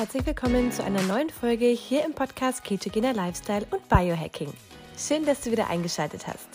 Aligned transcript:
Herzlich 0.00 0.24
willkommen 0.24 0.72
zu 0.72 0.82
einer 0.82 1.02
neuen 1.02 1.28
Folge 1.28 1.66
hier 1.66 2.06
im 2.06 2.14
Podcast 2.14 2.64
Ketogener 2.64 3.12
Lifestyle 3.12 3.66
und 3.70 3.86
Biohacking. 3.90 4.50
Schön, 4.96 5.26
dass 5.26 5.42
du 5.42 5.50
wieder 5.50 5.68
eingeschaltet 5.68 6.26
hast. 6.26 6.48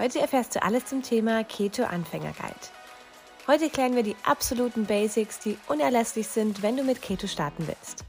Heute 0.00 0.18
erfährst 0.18 0.56
du 0.56 0.62
alles 0.64 0.86
zum 0.86 1.00
Thema 1.00 1.44
Keto 1.44 1.84
Anfänger 1.84 2.32
Guide. 2.32 3.46
Heute 3.46 3.70
klären 3.70 3.94
wir 3.94 4.02
die 4.02 4.16
absoluten 4.24 4.86
Basics, 4.86 5.38
die 5.38 5.56
unerlässlich 5.68 6.26
sind, 6.26 6.64
wenn 6.64 6.76
du 6.76 6.82
mit 6.82 7.00
Keto 7.00 7.28
starten 7.28 7.68
willst. 7.68 8.04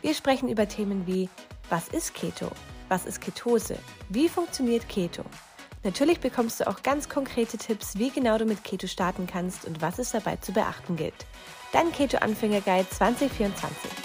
Wir 0.00 0.14
sprechen 0.14 0.48
über 0.48 0.68
Themen 0.68 1.08
wie 1.08 1.28
was 1.68 1.88
ist 1.88 2.14
Keto? 2.14 2.52
Was 2.88 3.06
ist 3.06 3.20
Ketose? 3.20 3.78
Wie 4.10 4.28
funktioniert 4.28 4.88
Keto? 4.88 5.24
Natürlich 5.82 6.20
bekommst 6.20 6.60
du 6.60 6.68
auch 6.68 6.84
ganz 6.84 7.08
konkrete 7.08 7.58
Tipps, 7.58 7.98
wie 7.98 8.10
genau 8.10 8.38
du 8.38 8.44
mit 8.44 8.62
Keto 8.62 8.86
starten 8.86 9.26
kannst 9.26 9.64
und 9.64 9.82
was 9.82 9.98
es 9.98 10.12
dabei 10.12 10.36
zu 10.36 10.52
beachten 10.52 10.94
gilt. 10.94 11.26
Dein 11.72 11.90
Keto 11.90 12.18
Anfänger 12.18 12.60
Guide 12.60 12.88
2024. 12.88 13.99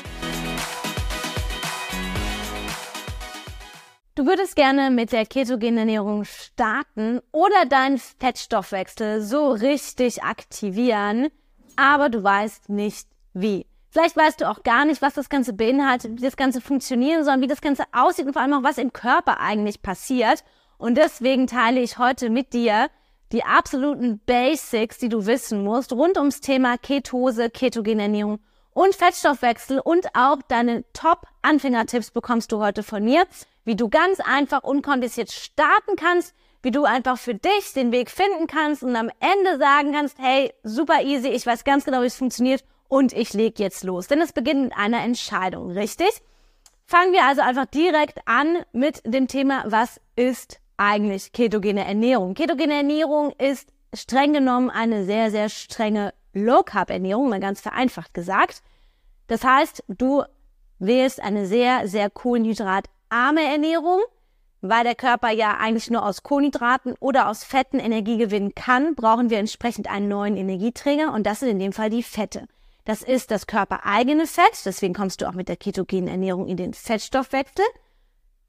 Du 4.25 4.31
würdest 4.31 4.55
gerne 4.55 4.89
mit 4.89 5.11
der 5.11 5.27
ketogenen 5.27 5.77
Ernährung 5.77 6.23
starten 6.23 7.21
oder 7.31 7.67
deinen 7.69 7.99
Fettstoffwechsel 7.99 9.21
so 9.21 9.51
richtig 9.51 10.23
aktivieren, 10.23 11.27
aber 11.75 12.09
du 12.09 12.23
weißt 12.23 12.69
nicht 12.69 13.07
wie. 13.35 13.67
Vielleicht 13.91 14.17
weißt 14.17 14.41
du 14.41 14.49
auch 14.49 14.63
gar 14.63 14.85
nicht, 14.85 15.03
was 15.03 15.13
das 15.13 15.29
Ganze 15.29 15.53
beinhaltet, 15.53 16.17
wie 16.17 16.23
das 16.23 16.37
Ganze 16.37 16.59
funktionieren 16.59 17.23
soll, 17.23 17.39
wie 17.41 17.47
das 17.47 17.61
Ganze 17.61 17.83
aussieht 17.91 18.25
und 18.25 18.33
vor 18.33 18.41
allem 18.41 18.53
auch, 18.53 18.63
was 18.63 18.79
im 18.79 18.93
Körper 18.93 19.39
eigentlich 19.39 19.83
passiert. 19.83 20.43
Und 20.79 20.97
deswegen 20.97 21.45
teile 21.45 21.79
ich 21.81 21.99
heute 21.99 22.31
mit 22.31 22.53
dir 22.53 22.87
die 23.31 23.43
absoluten 23.43 24.21
Basics, 24.25 24.97
die 24.97 25.09
du 25.09 25.27
wissen 25.27 25.63
musst, 25.63 25.93
rund 25.93 26.17
ums 26.17 26.41
Thema 26.41 26.79
Ketose, 26.79 27.51
ketogene 27.51 28.01
Ernährung 28.01 28.39
und 28.75 28.93
Fettstoffwechsel 28.93 29.79
und 29.79 30.05
auch 30.13 30.43
deine 30.47 30.83
Top-Anfängertipps 30.93 32.11
bekommst 32.11 32.51
du 32.51 32.59
heute 32.59 32.83
von 32.83 33.03
mir 33.03 33.25
wie 33.65 33.75
du 33.75 33.89
ganz 33.89 34.19
einfach 34.19 34.63
unkompliziert 34.63 35.31
starten 35.31 35.95
kannst, 35.97 36.33
wie 36.61 36.71
du 36.71 36.85
einfach 36.85 37.17
für 37.17 37.35
dich 37.35 37.73
den 37.73 37.91
Weg 37.91 38.09
finden 38.09 38.47
kannst 38.47 38.83
und 38.83 38.95
am 38.95 39.09
Ende 39.19 39.57
sagen 39.59 39.91
kannst, 39.91 40.17
hey, 40.19 40.53
super 40.63 41.01
easy, 41.03 41.27
ich 41.27 41.45
weiß 41.45 41.63
ganz 41.63 41.83
genau, 41.83 42.01
wie 42.01 42.07
es 42.07 42.15
funktioniert 42.15 42.63
und 42.87 43.11
ich 43.11 43.33
leg 43.33 43.59
jetzt 43.59 43.83
los. 43.83 44.07
Denn 44.07 44.21
es 44.21 44.33
beginnt 44.33 44.63
mit 44.63 44.77
einer 44.77 45.03
Entscheidung, 45.03 45.71
richtig? 45.71 46.09
Fangen 46.85 47.13
wir 47.13 47.25
also 47.25 47.41
einfach 47.41 47.65
direkt 47.65 48.19
an 48.25 48.59
mit 48.71 49.01
dem 49.05 49.27
Thema, 49.27 49.63
was 49.67 49.99
ist 50.15 50.59
eigentlich 50.77 51.33
ketogene 51.33 51.85
Ernährung? 51.85 52.35
Ketogene 52.35 52.75
Ernährung 52.75 53.31
ist 53.39 53.69
streng 53.93 54.33
genommen 54.33 54.69
eine 54.69 55.05
sehr, 55.05 55.31
sehr 55.31 55.49
strenge 55.49 56.13
Low-Carb-Ernährung, 56.35 57.29
mal 57.29 57.39
ganz 57.39 57.61
vereinfacht 57.61 58.13
gesagt. 58.13 58.61
Das 59.27 59.43
heißt, 59.43 59.83
du 59.87 60.23
wählst 60.77 61.19
eine 61.21 61.47
sehr, 61.47 61.87
sehr 61.87 62.09
Kohlenhydrat 62.09 62.89
arme 63.09 63.43
Ernährung, 63.43 64.01
weil 64.61 64.83
der 64.83 64.95
Körper 64.95 65.29
ja 65.31 65.57
eigentlich 65.57 65.89
nur 65.89 66.05
aus 66.05 66.23
Kohlenhydraten 66.23 66.95
oder 66.99 67.29
aus 67.29 67.43
Fetten 67.43 67.79
Energie 67.79 68.17
gewinnen 68.17 68.53
kann, 68.55 68.95
brauchen 68.95 69.29
wir 69.29 69.39
entsprechend 69.39 69.89
einen 69.89 70.07
neuen 70.07 70.37
Energieträger 70.37 71.13
und 71.13 71.25
das 71.25 71.39
sind 71.39 71.49
in 71.49 71.59
dem 71.59 71.73
Fall 71.73 71.89
die 71.89 72.03
Fette. 72.03 72.47
Das 72.83 73.01
ist 73.01 73.31
das 73.31 73.47
körpereigene 73.47 74.27
Fett, 74.27 74.63
deswegen 74.65 74.93
kommst 74.93 75.21
du 75.21 75.27
auch 75.27 75.33
mit 75.33 75.49
der 75.49 75.57
ketogenen 75.57 76.07
Ernährung 76.07 76.47
in 76.47 76.57
den 76.57 76.73
Fettstoffwechsel, 76.73 77.65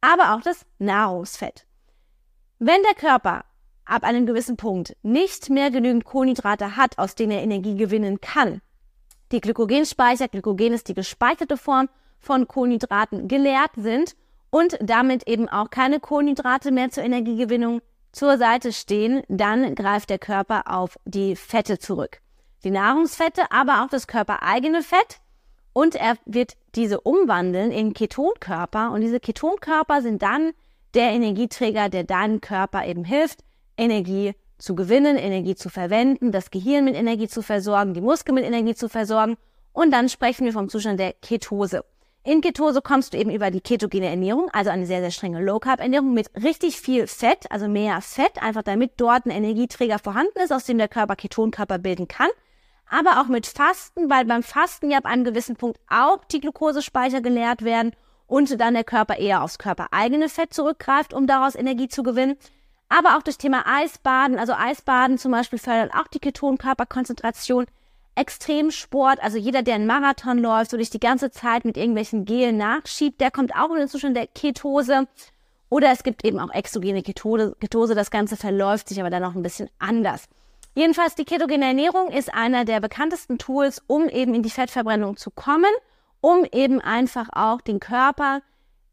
aber 0.01 0.35
auch 0.35 0.43
das 0.43 0.67
Nahrungsfett. 0.79 1.67
Wenn 2.59 2.83
der 2.83 2.95
Körper 2.95 3.45
ab 3.87 4.03
einem 4.05 4.27
gewissen 4.27 4.57
Punkt 4.57 4.97
nicht 5.03 5.49
mehr 5.49 5.71
genügend 5.71 6.05
Kohlenhydrate 6.05 6.77
hat, 6.77 6.99
aus 6.99 7.15
denen 7.15 7.33
er 7.33 7.43
Energie 7.43 7.77
gewinnen 7.77 8.21
kann, 8.21 8.61
die 9.33 9.41
Glykogenspeicher, 9.41 10.29
Glykogen 10.29 10.73
ist 10.73 10.89
die 10.89 10.95
gespeicherte 10.95 11.57
Form 11.57 11.89
von 12.21 12.47
Kohlenhydraten, 12.47 13.27
geleert 13.27 13.73
sind 13.75 14.15
und 14.51 14.79
damit 14.81 15.27
eben 15.27 15.49
auch 15.49 15.71
keine 15.71 15.99
Kohlenhydrate 15.99 16.71
mehr 16.71 16.91
zur 16.91 17.03
Energiegewinnung 17.03 17.81
zur 18.13 18.39
Seite 18.39 18.73
stehen, 18.73 19.23
dann 19.29 19.75
greift 19.75 20.11
der 20.11 20.21
Körper 20.21 20.63
auf 20.73 20.97
die 21.05 21.35
Fette 21.35 21.79
zurück. 21.79 22.21
Die 22.63 22.71
Nahrungsfette, 22.71 23.51
aber 23.51 23.83
auch 23.83 23.89
das 23.89 24.07
körpereigene 24.07 24.83
Fett. 24.83 25.19
Und 25.73 25.97
er 25.97 26.17
wird 26.25 26.55
diese 26.77 27.01
umwandeln 27.01 27.71
in 27.73 27.93
Ketonkörper. 27.93 28.93
Und 28.93 29.01
diese 29.01 29.21
Ketonkörper 29.21 30.03
sind 30.03 30.23
dann 30.23 30.53
der 30.95 31.11
Energieträger, 31.11 31.91
der 31.91 32.05
deinem 32.05 32.41
Körper 32.41 32.87
eben 32.87 33.05
hilft, 33.05 33.41
Energie 33.77 34.35
zu 34.59 34.75
gewinnen, 34.75 35.17
Energie 35.17 35.55
zu 35.55 35.69
verwenden, 35.69 36.33
das 36.33 36.51
Gehirn 36.51 36.85
mit 36.85 36.95
Energie 36.95 37.29
zu 37.29 37.43
versorgen, 37.43 37.95
die 37.95 38.01
Muskeln 38.01 38.35
mit 38.35 38.45
Energie 38.45 38.75
zu 38.75 38.89
versorgen 38.89 39.37
und 39.73 39.91
dann 39.91 40.09
sprechen 40.09 40.47
wir 40.47 40.53
vom 40.53 40.69
Zustand 40.69 40.99
der 40.99 41.13
Ketose. 41.13 41.85
In 42.25 42.41
Ketose 42.41 42.83
kommst 42.83 43.13
du 43.13 43.19
eben 43.19 43.31
über 43.31 43.53
die 43.53 43.61
ketogene 43.61 44.07
Ernährung, 44.07 44.51
also 44.53 44.71
eine 44.71 44.85
sehr, 44.85 45.01
sehr 45.01 45.13
strenge 45.13 45.41
Low-Carb-Ernährung 45.45 46.13
mit 46.13 46.29
richtig 46.43 46.81
viel 46.81 47.07
Fett, 47.07 47.49
also 47.51 47.69
mehr 47.69 48.01
Fett, 48.01 48.43
einfach 48.43 48.63
damit 48.63 48.95
dort 48.97 49.27
ein 49.27 49.31
Energieträger 49.31 50.01
vorhanden 50.01 50.41
ist, 50.41 50.53
aus 50.53 50.65
dem 50.65 50.79
der 50.79 50.89
Körper 50.89 51.15
Ketonkörper 51.15 51.79
bilden 51.79 52.09
kann. 52.09 52.31
Aber 52.91 53.21
auch 53.21 53.29
mit 53.29 53.47
Fasten, 53.47 54.11
weil 54.11 54.25
beim 54.25 54.43
Fasten 54.43 54.91
ja 54.91 54.99
ab 54.99 55.07
einem 55.07 55.23
gewissen 55.23 55.55
Punkt 55.55 55.79
auch 55.89 56.25
die 56.25 56.41
Glukosespeicher 56.41 57.21
geleert 57.21 57.63
werden 57.63 57.93
und 58.27 58.61
dann 58.61 58.75
der 58.75 58.83
Körper 58.83 59.19
eher 59.19 59.45
aufs 59.45 59.59
körpereigene 59.59 60.29
Fett 60.29 60.53
zurückgreift, 60.53 61.15
um 61.15 61.29
daraus 61.29 61.55
Energie 61.55 61.87
zu 61.87 62.03
gewinnen. 62.03 62.37
Aber 62.89 63.17
auch 63.17 63.23
durch 63.23 63.39
Thema 63.39 63.65
Eisbaden, 63.67 64.39
also 64.39 64.53
Eisbaden 64.53 65.19
zum 65.19 65.33
Beispiel 65.33 65.59
fördert 65.59 65.93
auch 65.95 66.07
die 66.07 66.21
Ketonkörperkonzentration. 66.21 67.67
Extremsport, 68.15 69.23
also 69.23 69.37
jeder, 69.37 69.63
der 69.63 69.75
einen 69.75 69.87
Marathon 69.87 70.39
läuft 70.39 70.73
und 70.73 70.79
sich 70.79 70.89
die 70.89 71.01
ganze 71.01 71.31
Zeit 71.31 71.65
mit 71.65 71.77
irgendwelchen 71.77 72.25
Gelen 72.25 72.57
nachschiebt, 72.57 73.21
der 73.21 73.31
kommt 73.31 73.55
auch 73.55 73.71
in 73.71 73.79
den 73.79 73.89
Zustand 73.89 74.17
der 74.17 74.27
Ketose. 74.27 75.07
Oder 75.69 75.91
es 75.91 76.03
gibt 76.03 76.25
eben 76.25 76.39
auch 76.39 76.53
exogene 76.53 77.03
Ketose. 77.03 77.57
Ketose. 77.61 77.95
Das 77.95 78.11
Ganze 78.11 78.37
verläuft 78.37 78.89
sich 78.89 79.01
aber 79.01 79.11
dann 79.11 79.23
noch 79.23 79.35
ein 79.35 79.43
bisschen 79.43 79.69
anders. 79.79 80.29
Jedenfalls 80.75 81.15
die 81.15 81.25
ketogene 81.25 81.67
Ernährung 81.67 82.11
ist 82.11 82.33
einer 82.33 82.65
der 82.65 82.81
bekanntesten 82.81 83.39
Tools, 83.39 83.83
um 83.87 84.09
eben 84.09 84.35
in 84.35 84.43
die 84.43 84.51
Fettverbrennung 84.51 85.17
zu 85.17 85.31
kommen, 85.31 85.73
um 86.21 86.47
eben 86.53 86.81
einfach 86.81 87.29
auch 87.33 87.61
den 87.61 87.81
Körper 87.81 88.43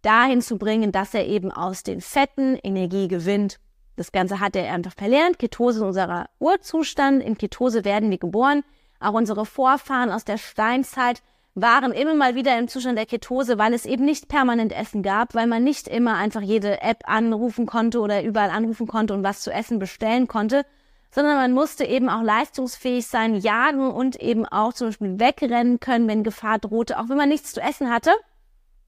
dahin 0.02 0.42
zu 0.42 0.58
bringen, 0.58 0.92
dass 0.92 1.14
er 1.14 1.28
eben 1.28 1.52
aus 1.52 1.84
den 1.84 2.02
Fetten 2.02 2.58
Energie 2.64 3.08
gewinnt. 3.08 3.60
Das 3.96 4.12
Ganze 4.12 4.40
hat 4.40 4.56
er 4.56 4.74
einfach 4.74 4.94
verlernt. 4.94 5.40
Ketose 5.40 5.80
ist 5.80 5.86
unser 5.86 6.30
Urzustand. 6.40 7.22
In 7.24 7.38
Ketose 7.38 7.86
werden 7.86 8.09
wir 8.09 8.18
geboren. 8.18 8.64
Auch 9.00 9.14
unsere 9.14 9.46
Vorfahren 9.46 10.12
aus 10.12 10.26
der 10.26 10.38
Steinzeit 10.38 11.22
waren 11.56 11.92
immer 11.92 12.16
mal 12.16 12.36
wieder 12.36 12.58
im 12.58 12.68
Zustand 12.68 12.98
der 12.98 13.06
Ketose, 13.06 13.58
weil 13.58 13.74
es 13.74 13.86
eben 13.86 14.06
nicht 14.06 14.28
permanent 14.28 14.72
Essen 14.72 15.04
gab, 15.04 15.36
weil 15.36 15.46
man 15.46 15.64
nicht 15.64 15.88
immer 15.88 16.16
einfach 16.16 16.42
jede 16.42 16.81
App 16.81 17.04
anrufen 17.06 17.68
konnte 17.68 18.00
oder 18.00 18.24
überall 18.24 18.50
anrufen 18.50 18.88
konnte 18.88 19.14
und 19.14 19.24
was 19.24 19.42
zu 19.42 19.52
essen 19.52 19.78
bestellen 19.78 20.28
konnte, 20.28 20.66
sondern 21.12 21.36
man 21.36 21.54
musste 21.54 21.86
eben 21.86 22.10
auch 22.10 22.24
leistungsfähig 22.24 23.06
sein, 23.06 23.36
jagen 23.36 23.92
und 23.92 24.16
eben 24.16 24.48
auch 24.48 24.74
zum 24.74 24.88
Beispiel 24.88 25.20
wegrennen 25.20 25.80
können, 25.80 26.08
wenn 26.08 26.24
Gefahr 26.24 26.58
drohte, 26.58 27.00
auch 27.00 27.10
wenn 27.10 27.18
man 27.18 27.30
nichts 27.30 27.54
zu 27.54 27.62
essen 27.62 27.92
hatte. 27.92 28.12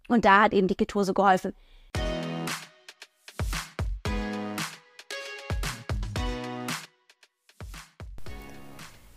Und 0.07 0.25
da 0.25 0.41
hat 0.41 0.53
eben 0.53 0.67
die 0.67 0.75
Ketose 0.75 1.13
geholfen. 1.13 1.53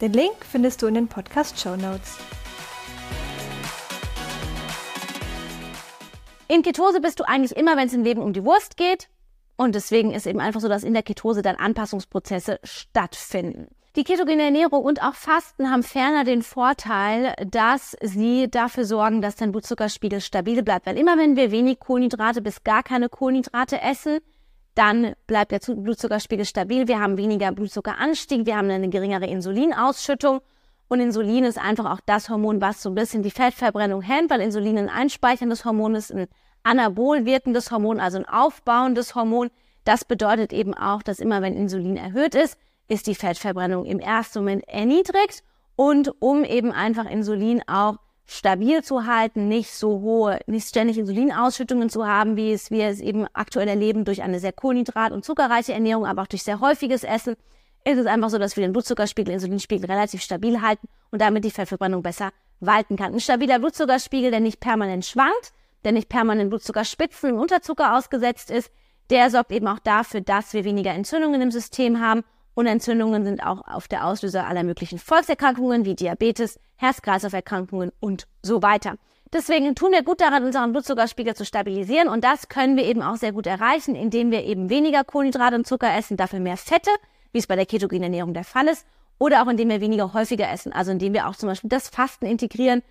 Den 0.00 0.12
Link 0.12 0.44
findest 0.48 0.80
du 0.80 0.86
in 0.86 0.94
den 0.94 1.08
Podcast 1.08 1.58
Show 1.58 1.74
Notes. 1.74 2.18
In 6.46 6.62
Ketose 6.62 7.00
bist 7.00 7.18
du 7.18 7.24
eigentlich 7.24 7.56
immer, 7.56 7.76
wenn 7.76 7.88
es 7.88 7.94
im 7.94 8.04
Leben 8.04 8.22
um 8.22 8.32
die 8.32 8.44
Wurst 8.44 8.76
geht. 8.76 9.08
Und 9.56 9.74
deswegen 9.74 10.12
ist 10.12 10.28
eben 10.28 10.38
einfach 10.38 10.60
so, 10.60 10.68
dass 10.68 10.84
in 10.84 10.94
der 10.94 11.02
Ketose 11.02 11.42
dann 11.42 11.56
Anpassungsprozesse 11.56 12.60
stattfinden. 12.62 13.66
Die 13.96 14.04
ketogene 14.04 14.44
Ernährung 14.44 14.84
und 14.84 15.02
auch 15.02 15.14
Fasten 15.14 15.68
haben 15.68 15.82
ferner 15.82 16.22
den 16.22 16.42
Vorteil, 16.42 17.34
dass 17.44 17.96
sie 18.00 18.48
dafür 18.48 18.84
sorgen, 18.84 19.20
dass 19.20 19.34
dein 19.34 19.50
Blutzuckerspiegel 19.50 20.20
stabil 20.20 20.62
bleibt. 20.62 20.86
Weil 20.86 20.96
immer 20.96 21.18
wenn 21.18 21.34
wir 21.34 21.50
wenig 21.50 21.80
Kohlenhydrate 21.80 22.40
bis 22.40 22.62
gar 22.62 22.84
keine 22.84 23.08
Kohlenhydrate 23.08 23.80
essen, 23.80 24.20
dann 24.78 25.14
bleibt 25.26 25.50
der 25.50 25.58
Blutzuckerspiegel 25.58 26.44
stabil, 26.44 26.86
wir 26.86 27.00
haben 27.00 27.16
weniger 27.16 27.50
Blutzuckeranstieg, 27.50 28.46
wir 28.46 28.56
haben 28.56 28.70
eine 28.70 28.88
geringere 28.88 29.26
Insulinausschüttung 29.26 30.40
Und 30.86 31.00
Insulin 31.00 31.42
ist 31.42 31.58
einfach 31.58 31.92
auch 31.92 32.00
das 32.06 32.30
Hormon, 32.30 32.60
was 32.60 32.80
so 32.80 32.90
ein 32.90 32.94
bisschen 32.94 33.24
die 33.24 33.32
Fettverbrennung 33.32 34.02
hemmt, 34.02 34.30
weil 34.30 34.40
Insulin 34.40 34.78
ein 34.78 34.88
einspeichendes 34.88 35.64
Hormon 35.64 35.96
ist, 35.96 36.12
ein 36.12 36.28
anabol 36.62 37.24
wirkendes 37.24 37.72
Hormon, 37.72 37.98
also 37.98 38.18
ein 38.18 38.28
aufbauendes 38.28 39.16
Hormon. 39.16 39.50
Das 39.84 40.04
bedeutet 40.04 40.52
eben 40.52 40.74
auch, 40.74 41.02
dass 41.02 41.18
immer 41.18 41.42
wenn 41.42 41.56
Insulin 41.56 41.96
erhöht 41.96 42.36
ist, 42.36 42.56
ist 42.86 43.08
die 43.08 43.16
Fettverbrennung 43.16 43.84
im 43.84 43.98
ersten 43.98 44.38
Moment 44.38 44.68
erniedrigt. 44.68 45.42
Und 45.74 46.12
um 46.20 46.44
eben 46.44 46.70
einfach 46.70 47.10
Insulin 47.10 47.62
auch 47.66 47.96
stabil 48.30 48.84
zu 48.84 49.06
halten, 49.06 49.48
nicht 49.48 49.72
so 49.72 50.00
hohe, 50.00 50.38
nicht 50.46 50.68
ständig 50.68 50.98
Insulinausschüttungen 50.98 51.88
zu 51.88 52.06
haben, 52.06 52.36
wie 52.36 52.52
es 52.52 52.70
wir 52.70 52.86
es 52.86 53.00
eben 53.00 53.26
aktuell 53.32 53.68
erleben 53.68 54.04
durch 54.04 54.22
eine 54.22 54.38
sehr 54.38 54.52
kohlenhydrat- 54.52 55.12
und 55.12 55.24
zuckerreiche 55.24 55.72
Ernährung, 55.72 56.06
aber 56.06 56.22
auch 56.22 56.26
durch 56.26 56.42
sehr 56.42 56.60
häufiges 56.60 57.04
Essen, 57.04 57.36
ist 57.84 57.96
es 57.96 58.06
einfach 58.06 58.28
so, 58.28 58.36
dass 58.36 58.54
wir 58.56 58.66
den 58.66 58.72
Blutzuckerspiegel, 58.72 59.32
Insulinspiegel 59.32 59.90
relativ 59.90 60.20
stabil 60.20 60.60
halten 60.60 60.88
und 61.10 61.22
damit 61.22 61.42
die 61.44 61.50
Fettverbrennung 61.50 62.02
besser 62.02 62.30
walten 62.60 62.96
kann. 62.96 63.14
Ein 63.14 63.20
stabiler 63.20 63.58
Blutzuckerspiegel, 63.60 64.30
der 64.30 64.40
nicht 64.40 64.60
permanent 64.60 65.06
schwankt, 65.06 65.54
der 65.84 65.92
nicht 65.92 66.10
permanent 66.10 66.50
Blutzuckerspitzen 66.50 67.32
und 67.32 67.38
Unterzucker 67.38 67.96
ausgesetzt 67.96 68.50
ist, 68.50 68.70
der 69.08 69.30
sorgt 69.30 69.52
eben 69.52 69.68
auch 69.68 69.78
dafür, 69.78 70.20
dass 70.20 70.52
wir 70.52 70.64
weniger 70.64 70.92
Entzündungen 70.92 71.40
im 71.40 71.50
System 71.50 72.00
haben 72.00 72.24
und 72.58 72.66
Entzündungen 72.66 73.24
sind 73.24 73.46
auch 73.46 73.68
auf 73.68 73.86
der 73.86 74.04
Auslöser 74.04 74.48
aller 74.48 74.64
möglichen 74.64 74.98
Volkserkrankungen 74.98 75.84
wie 75.84 75.94
Diabetes, 75.94 76.58
Herz-Kreislauf-Erkrankungen 76.74 77.92
und 78.00 78.26
so 78.42 78.62
weiter. 78.62 78.96
Deswegen 79.32 79.76
tun 79.76 79.92
wir 79.92 80.02
gut 80.02 80.20
daran, 80.20 80.42
unseren 80.42 80.72
Blutzuckerspiegel 80.72 81.36
zu 81.36 81.44
stabilisieren 81.44 82.08
und 82.08 82.24
das 82.24 82.48
können 82.48 82.76
wir 82.76 82.82
eben 82.82 83.00
auch 83.00 83.14
sehr 83.14 83.30
gut 83.30 83.46
erreichen, 83.46 83.94
indem 83.94 84.32
wir 84.32 84.42
eben 84.42 84.70
weniger 84.70 85.04
Kohlenhydrate 85.04 85.54
und 85.54 85.68
Zucker 85.68 85.96
essen, 85.96 86.16
dafür 86.16 86.40
mehr 86.40 86.56
Fette, 86.56 86.90
wie 87.30 87.38
es 87.38 87.46
bei 87.46 87.54
der 87.54 87.64
ketogenen 87.64 88.02
Ernährung 88.02 88.34
der 88.34 88.42
Fall 88.42 88.66
ist, 88.66 88.84
oder 89.20 89.44
auch 89.44 89.48
indem 89.48 89.68
wir 89.68 89.80
weniger 89.80 90.12
häufiger 90.12 90.50
essen, 90.50 90.72
also 90.72 90.90
indem 90.90 91.12
wir 91.12 91.28
auch 91.28 91.36
zum 91.36 91.48
Beispiel 91.48 91.70
das 91.70 91.88
Fasten 91.88 92.26
integrieren, 92.26 92.82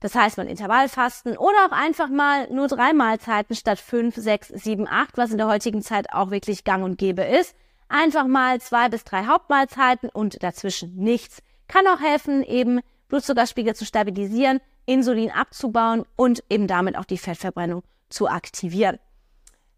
das 0.00 0.14
heißt 0.14 0.38
mal 0.38 0.48
Intervallfasten 0.48 1.36
oder 1.36 1.66
auch 1.68 1.72
einfach 1.72 2.08
mal 2.08 2.50
nur 2.50 2.68
drei 2.68 2.94
Mahlzeiten 2.94 3.54
statt 3.54 3.80
fünf, 3.80 4.14
sechs, 4.16 4.48
sieben, 4.48 4.88
acht, 4.88 5.18
was 5.18 5.30
in 5.30 5.36
der 5.36 5.46
heutigen 5.46 5.82
Zeit 5.82 6.10
auch 6.10 6.30
wirklich 6.30 6.64
gang 6.64 6.82
und 6.82 6.96
gäbe 6.96 7.20
ist. 7.20 7.54
Einfach 7.92 8.28
mal 8.28 8.60
zwei 8.60 8.88
bis 8.88 9.02
drei 9.02 9.26
Hauptmahlzeiten 9.26 10.10
und 10.10 10.44
dazwischen 10.44 10.94
nichts. 10.94 11.42
Kann 11.66 11.88
auch 11.88 12.00
helfen, 12.00 12.44
eben 12.44 12.80
Blutzuckerspiegel 13.08 13.74
zu 13.74 13.84
stabilisieren, 13.84 14.60
Insulin 14.86 15.32
abzubauen 15.32 16.04
und 16.14 16.44
eben 16.48 16.68
damit 16.68 16.96
auch 16.96 17.04
die 17.04 17.18
Fettverbrennung 17.18 17.82
zu 18.08 18.28
aktivieren. 18.28 19.00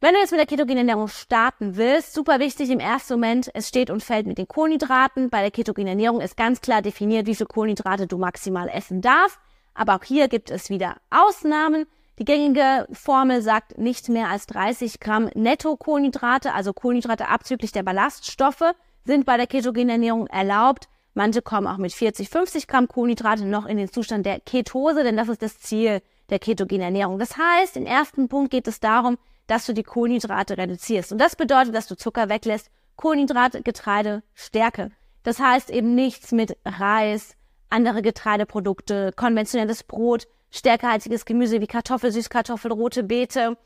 Wenn 0.02 0.12
du 0.12 0.20
jetzt 0.20 0.30
mit 0.30 0.40
der 0.40 0.46
ketogenen 0.46 0.88
Ernährung 0.88 1.08
starten 1.08 1.76
willst, 1.76 2.12
super 2.12 2.38
wichtig 2.38 2.68
im 2.68 2.80
ersten 2.80 3.14
Moment, 3.14 3.50
es 3.54 3.68
steht 3.68 3.88
und 3.88 4.02
fällt 4.02 4.26
mit 4.26 4.36
den 4.36 4.48
Kohlenhydraten. 4.48 5.30
Bei 5.30 5.40
der 5.40 5.50
ketogenen 5.50 5.88
Ernährung 5.88 6.20
ist 6.20 6.36
ganz 6.36 6.60
klar 6.60 6.82
definiert, 6.82 7.26
wie 7.26 7.34
viel 7.34 7.46
Kohlenhydrate 7.46 8.06
du 8.08 8.18
maximal 8.18 8.68
essen 8.68 9.00
darfst. 9.00 9.38
Aber 9.72 9.94
auch 9.94 10.04
hier 10.04 10.28
gibt 10.28 10.50
es 10.50 10.68
wieder 10.68 10.96
Ausnahmen. 11.08 11.86
Die 12.18 12.24
gängige 12.24 12.86
Formel 12.92 13.40
sagt 13.40 13.78
nicht 13.78 14.08
mehr 14.08 14.28
als 14.28 14.46
30 14.46 15.00
Gramm 15.00 15.30
Netto-Kohlenhydrate, 15.34 16.52
also 16.52 16.72
Kohlenhydrate 16.72 17.28
abzüglich 17.28 17.72
der 17.72 17.82
Ballaststoffe, 17.82 18.74
sind 19.04 19.24
bei 19.24 19.36
der 19.36 19.46
ketogenen 19.46 19.88
Ernährung 19.88 20.26
erlaubt. 20.26 20.88
Manche 21.14 21.42
kommen 21.42 21.66
auch 21.66 21.78
mit 21.78 21.92
40, 21.92 22.28
50 22.28 22.68
Gramm 22.68 22.88
Kohlenhydrate 22.88 23.46
noch 23.46 23.66
in 23.66 23.78
den 23.78 23.90
Zustand 23.90 24.26
der 24.26 24.40
Ketose, 24.40 25.04
denn 25.04 25.16
das 25.16 25.28
ist 25.28 25.42
das 25.42 25.58
Ziel 25.58 26.02
der 26.28 26.38
ketogenen 26.38 26.82
Ernährung. 26.82 27.18
Das 27.18 27.36
heißt, 27.36 27.76
im 27.76 27.86
ersten 27.86 28.28
Punkt 28.28 28.50
geht 28.50 28.68
es 28.68 28.80
darum, 28.80 29.18
dass 29.46 29.66
du 29.66 29.74
die 29.74 29.82
Kohlenhydrate 29.82 30.56
reduzierst. 30.56 31.12
Und 31.12 31.18
das 31.18 31.36
bedeutet, 31.36 31.74
dass 31.74 31.86
du 31.86 31.96
Zucker 31.96 32.28
weglässt, 32.28 32.70
Kohlenhydrate, 32.96 33.62
Getreide, 33.62 34.22
Stärke. 34.34 34.90
Das 35.22 35.40
heißt 35.40 35.70
eben 35.70 35.94
nichts 35.94 36.32
mit 36.32 36.56
Reis, 36.64 37.36
andere 37.68 38.02
Getreideprodukte, 38.02 39.12
konventionelles 39.16 39.82
Brot, 39.82 40.26
stärkehaltiges 40.52 41.24
Gemüse 41.24 41.60
wie 41.60 41.66
Kartoffel, 41.66 42.12
Süßkartoffel, 42.12 42.70
rote 42.70 43.02
Beete, 43.02 43.56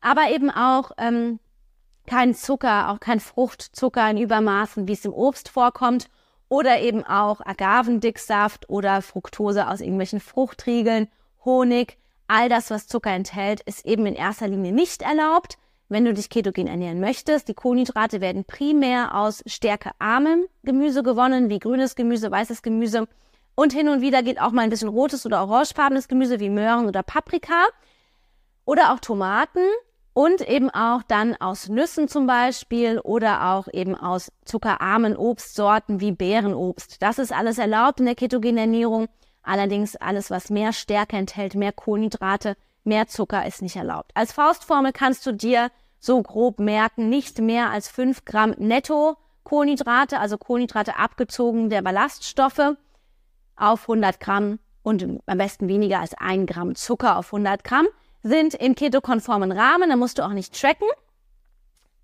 aber 0.00 0.30
eben 0.30 0.50
auch 0.50 0.90
ähm, 0.98 1.38
kein 2.06 2.34
Zucker, 2.34 2.90
auch 2.90 2.98
kein 2.98 3.20
Fruchtzucker 3.20 4.10
in 4.10 4.16
Übermaßen, 4.16 4.88
wie 4.88 4.94
es 4.94 5.04
im 5.04 5.12
Obst 5.12 5.48
vorkommt, 5.48 6.08
oder 6.48 6.80
eben 6.80 7.04
auch 7.04 7.40
Agavendicksaft 7.40 8.68
oder 8.68 9.02
Fructose 9.02 9.68
aus 9.68 9.80
irgendwelchen 9.80 10.18
Fruchtriegeln, 10.18 11.08
Honig. 11.44 11.96
All 12.26 12.48
das, 12.48 12.70
was 12.70 12.88
Zucker 12.88 13.10
enthält, 13.10 13.60
ist 13.60 13.86
eben 13.86 14.06
in 14.06 14.14
erster 14.14 14.48
Linie 14.48 14.72
nicht 14.72 15.02
erlaubt, 15.02 15.58
wenn 15.88 16.04
du 16.04 16.12
dich 16.12 16.28
ketogen 16.28 16.66
ernähren 16.66 17.00
möchtest. 17.00 17.48
Die 17.48 17.54
Kohlenhydrate 17.54 18.20
werden 18.20 18.44
primär 18.44 19.14
aus 19.14 19.42
stärkearmem 19.46 20.46
Gemüse 20.64 21.02
gewonnen, 21.02 21.50
wie 21.50 21.58
grünes 21.60 21.94
Gemüse, 21.94 22.30
weißes 22.30 22.62
Gemüse 22.62 23.06
und 23.60 23.74
hin 23.74 23.90
und 23.90 24.00
wieder 24.00 24.22
geht 24.22 24.40
auch 24.40 24.52
mal 24.52 24.62
ein 24.62 24.70
bisschen 24.70 24.88
rotes 24.88 25.26
oder 25.26 25.42
orangefarbenes 25.42 26.08
Gemüse 26.08 26.40
wie 26.40 26.48
Möhren 26.48 26.86
oder 26.86 27.02
Paprika 27.02 27.66
oder 28.64 28.94
auch 28.94 29.00
Tomaten 29.00 29.60
und 30.14 30.40
eben 30.48 30.70
auch 30.70 31.02
dann 31.02 31.36
aus 31.38 31.68
Nüssen 31.68 32.08
zum 32.08 32.26
Beispiel 32.26 33.00
oder 33.00 33.52
auch 33.52 33.68
eben 33.70 33.94
aus 33.94 34.32
zuckerarmen 34.46 35.14
Obstsorten 35.14 36.00
wie 36.00 36.12
Beerenobst. 36.12 37.02
Das 37.02 37.18
ist 37.18 37.34
alles 37.34 37.58
erlaubt 37.58 38.00
in 38.00 38.06
der 38.06 38.14
ketogenen 38.14 38.56
Ernährung. 38.56 39.08
Allerdings 39.42 39.94
alles, 39.94 40.30
was 40.30 40.48
mehr 40.48 40.72
Stärke 40.72 41.18
enthält, 41.18 41.54
mehr 41.54 41.72
Kohlenhydrate, 41.72 42.56
mehr 42.84 43.08
Zucker 43.08 43.44
ist 43.44 43.60
nicht 43.60 43.76
erlaubt. 43.76 44.12
Als 44.14 44.32
Faustformel 44.32 44.92
kannst 44.92 45.26
du 45.26 45.32
dir 45.32 45.70
so 45.98 46.22
grob 46.22 46.60
merken, 46.60 47.10
nicht 47.10 47.38
mehr 47.40 47.68
als 47.68 47.88
fünf 47.88 48.24
Gramm 48.24 48.54
netto 48.56 49.18
Kohlenhydrate, 49.44 50.18
also 50.18 50.38
Kohlenhydrate 50.38 50.96
abgezogen 50.96 51.68
der 51.68 51.82
Ballaststoffe 51.82 52.76
auf 53.60 53.82
100 53.82 54.20
Gramm 54.20 54.58
und 54.82 55.20
am 55.26 55.38
besten 55.38 55.68
weniger 55.68 56.00
als 56.00 56.14
ein 56.14 56.46
Gramm 56.46 56.74
Zucker 56.74 57.16
auf 57.16 57.26
100 57.26 57.62
Gramm 57.64 57.86
sind 58.22 58.54
im 58.54 58.74
ketokonformen 58.74 59.52
Rahmen. 59.52 59.90
Da 59.90 59.96
musst 59.96 60.18
du 60.18 60.24
auch 60.24 60.32
nicht 60.32 60.58
tracken. 60.58 60.88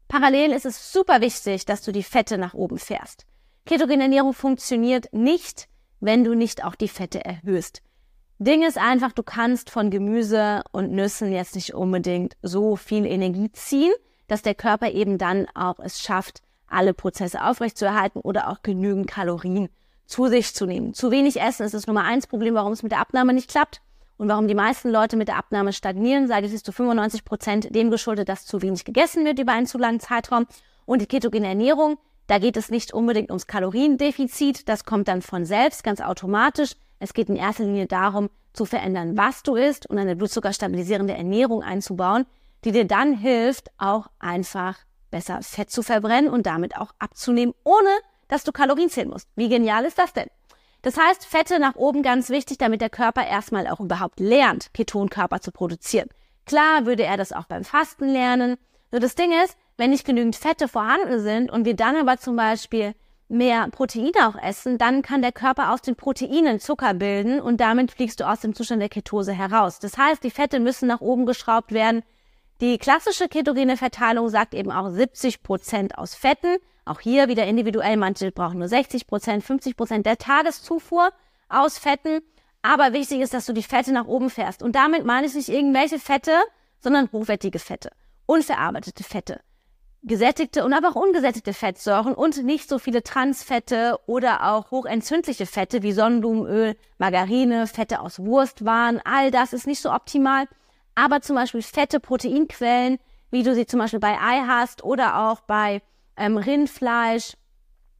Parallel 0.08 0.52
ist 0.52 0.66
es 0.66 0.92
super 0.92 1.20
wichtig, 1.20 1.64
dass 1.64 1.82
du 1.82 1.92
die 1.92 2.02
Fette 2.02 2.38
nach 2.38 2.54
oben 2.54 2.78
fährst. 2.78 3.26
Ketogene 3.64 4.04
Ernährung 4.04 4.32
funktioniert 4.32 5.12
nicht, 5.12 5.68
wenn 6.00 6.22
du 6.22 6.34
nicht 6.34 6.64
auch 6.64 6.76
die 6.76 6.88
Fette 6.88 7.24
erhöhst. 7.24 7.82
Ding 8.38 8.62
ist 8.62 8.78
einfach, 8.78 9.12
du 9.12 9.22
kannst 9.22 9.70
von 9.70 9.90
Gemüse 9.90 10.62
und 10.70 10.92
Nüssen 10.92 11.32
jetzt 11.32 11.54
nicht 11.54 11.74
unbedingt 11.74 12.36
so 12.42 12.76
viel 12.76 13.06
Energie 13.06 13.50
ziehen, 13.52 13.92
dass 14.28 14.42
der 14.42 14.54
Körper 14.54 14.90
eben 14.90 15.18
dann 15.18 15.46
auch 15.54 15.78
es 15.80 16.00
schafft, 16.00 16.42
alle 16.68 16.94
Prozesse 16.94 17.42
aufrechtzuerhalten 17.42 18.20
oder 18.20 18.50
auch 18.50 18.62
genügend 18.62 19.08
Kalorien 19.08 19.70
zu 20.06 20.28
sich 20.28 20.54
zu 20.54 20.66
nehmen. 20.66 20.94
Zu 20.94 21.10
wenig 21.10 21.40
Essen 21.40 21.64
ist 21.64 21.74
das 21.74 21.86
Nummer 21.86 22.04
eins 22.04 22.26
Problem, 22.26 22.54
warum 22.54 22.72
es 22.72 22.82
mit 22.82 22.92
der 22.92 23.00
Abnahme 23.00 23.32
nicht 23.32 23.50
klappt 23.50 23.80
und 24.16 24.28
warum 24.28 24.48
die 24.48 24.54
meisten 24.54 24.90
Leute 24.90 25.16
mit 25.16 25.28
der 25.28 25.36
Abnahme 25.36 25.72
stagnieren. 25.72 26.28
Sage 26.28 26.46
ich, 26.46 26.52
ist 26.52 26.66
zu 26.66 26.72
95 26.72 27.24
Prozent 27.24 27.74
dem 27.74 27.90
geschuldet, 27.90 28.28
dass 28.28 28.46
zu 28.46 28.62
wenig 28.62 28.84
gegessen 28.84 29.24
wird 29.24 29.38
über 29.38 29.52
einen 29.52 29.66
zu 29.66 29.78
langen 29.78 30.00
Zeitraum. 30.00 30.46
Und 30.84 31.02
die 31.02 31.06
ketogene 31.06 31.48
Ernährung, 31.48 31.98
da 32.28 32.38
geht 32.38 32.56
es 32.56 32.70
nicht 32.70 32.92
unbedingt 32.92 33.30
ums 33.30 33.46
Kaloriendefizit, 33.46 34.68
das 34.68 34.84
kommt 34.84 35.08
dann 35.08 35.22
von 35.22 35.44
selbst, 35.44 35.82
ganz 35.84 36.00
automatisch. 36.00 36.72
Es 36.98 37.12
geht 37.12 37.28
in 37.28 37.36
erster 37.36 37.64
Linie 37.64 37.86
darum, 37.86 38.30
zu 38.52 38.64
verändern, 38.64 39.16
was 39.16 39.42
du 39.42 39.54
isst 39.54 39.88
und 39.88 39.98
eine 39.98 40.16
blutzuckerstabilisierende 40.16 41.14
Ernährung 41.14 41.62
einzubauen, 41.62 42.24
die 42.64 42.72
dir 42.72 42.86
dann 42.86 43.12
hilft, 43.12 43.70
auch 43.76 44.06
einfach 44.18 44.78
besser 45.10 45.42
Fett 45.42 45.70
zu 45.70 45.82
verbrennen 45.82 46.30
und 46.30 46.46
damit 46.46 46.76
auch 46.76 46.92
abzunehmen, 46.98 47.54
ohne 47.64 47.90
dass 48.28 48.44
du 48.44 48.52
Kalorien 48.52 48.90
zählen 48.90 49.08
musst. 49.08 49.28
Wie 49.36 49.48
genial 49.48 49.84
ist 49.84 49.98
das 49.98 50.12
denn? 50.12 50.28
Das 50.82 50.96
heißt, 50.96 51.26
Fette 51.26 51.58
nach 51.58 51.74
oben 51.74 52.02
ganz 52.02 52.30
wichtig, 52.30 52.58
damit 52.58 52.80
der 52.80 52.90
Körper 52.90 53.26
erstmal 53.26 53.66
auch 53.66 53.80
überhaupt 53.80 54.20
lernt, 54.20 54.72
Ketonkörper 54.72 55.40
zu 55.40 55.50
produzieren. 55.50 56.08
Klar 56.44 56.86
würde 56.86 57.02
er 57.02 57.16
das 57.16 57.32
auch 57.32 57.46
beim 57.46 57.64
Fasten 57.64 58.08
lernen. 58.08 58.56
Nur 58.92 59.00
das 59.00 59.16
Ding 59.16 59.32
ist, 59.44 59.56
wenn 59.76 59.90
nicht 59.90 60.06
genügend 60.06 60.36
Fette 60.36 60.68
vorhanden 60.68 61.20
sind 61.20 61.50
und 61.50 61.64
wir 61.64 61.74
dann 61.74 61.96
aber 61.96 62.18
zum 62.18 62.36
Beispiel 62.36 62.94
mehr 63.28 63.68
Proteine 63.70 64.28
auch 64.28 64.40
essen, 64.40 64.78
dann 64.78 65.02
kann 65.02 65.22
der 65.22 65.32
Körper 65.32 65.72
aus 65.72 65.82
den 65.82 65.96
Proteinen 65.96 66.60
Zucker 66.60 66.94
bilden 66.94 67.40
und 67.40 67.60
damit 67.60 67.90
fliegst 67.90 68.20
du 68.20 68.28
aus 68.28 68.40
dem 68.40 68.54
Zustand 68.54 68.80
der 68.80 68.88
Ketose 68.88 69.32
heraus. 69.32 69.80
Das 69.80 69.98
heißt, 69.98 70.22
die 70.22 70.30
Fette 70.30 70.60
müssen 70.60 70.86
nach 70.86 71.00
oben 71.00 71.26
geschraubt 71.26 71.72
werden. 71.72 72.02
Die 72.60 72.78
klassische 72.78 73.28
ketogene 73.28 73.76
Verteilung 73.76 74.28
sagt 74.28 74.54
eben 74.54 74.70
auch 74.70 74.88
70 74.88 75.42
Prozent 75.42 75.98
aus 75.98 76.14
Fetten, 76.14 76.56
auch 76.86 77.00
hier 77.00 77.28
wieder 77.28 77.46
individuell, 77.46 77.96
manche 77.96 78.30
brauchen 78.32 78.58
nur 78.58 78.68
60 78.68 79.06
Prozent, 79.06 79.44
50 79.44 79.76
Prozent 79.76 80.06
der 80.06 80.18
Tageszufuhr 80.18 81.10
aus 81.48 81.78
Fetten. 81.78 82.20
Aber 82.62 82.92
wichtig 82.92 83.20
ist, 83.20 83.34
dass 83.34 83.46
du 83.46 83.52
die 83.52 83.62
Fette 83.62 83.92
nach 83.92 84.06
oben 84.06 84.30
fährst. 84.30 84.62
Und 84.62 84.74
damit 84.74 85.04
meine 85.04 85.26
ich 85.26 85.34
nicht 85.34 85.48
irgendwelche 85.48 85.98
Fette, 85.98 86.32
sondern 86.80 87.10
hochwertige 87.12 87.58
Fette, 87.58 87.90
unverarbeitete 88.26 89.04
Fette, 89.04 89.40
gesättigte 90.02 90.64
und 90.64 90.72
aber 90.72 90.90
auch 90.90 90.94
ungesättigte 90.94 91.52
Fettsäuren 91.52 92.14
und 92.14 92.44
nicht 92.44 92.68
so 92.68 92.78
viele 92.78 93.02
Transfette 93.02 93.98
oder 94.06 94.52
auch 94.52 94.70
hochentzündliche 94.70 95.46
Fette 95.46 95.82
wie 95.82 95.92
Sonnenblumenöl, 95.92 96.76
Margarine, 96.98 97.66
Fette 97.66 98.00
aus 98.00 98.20
Wurstwaren. 98.20 99.00
All 99.04 99.30
das 99.30 99.52
ist 99.52 99.66
nicht 99.66 99.80
so 99.80 99.92
optimal. 99.92 100.46
Aber 100.94 101.20
zum 101.20 101.36
Beispiel 101.36 101.62
fette 101.62 102.00
Proteinquellen, 102.00 102.98
wie 103.30 103.42
du 103.42 103.54
sie 103.54 103.66
zum 103.66 103.80
Beispiel 103.80 104.00
bei 104.00 104.18
Ei 104.20 104.42
hast 104.46 104.84
oder 104.84 105.28
auch 105.28 105.40
bei 105.40 105.82
ähm, 106.16 106.36
Rindfleisch, 106.36 107.36